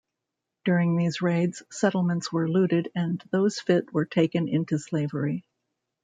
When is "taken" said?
4.05-4.47